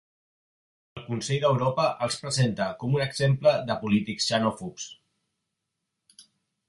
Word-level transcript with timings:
El 0.99 1.03
consell 1.09 1.43
d'Europa 1.43 1.85
els 2.07 2.17
presenta 2.23 2.67
com 2.79 2.97
un 3.01 3.05
exemple 3.09 3.55
de 3.69 3.79
polítics 3.85 4.31
xenòfobs. 4.33 4.91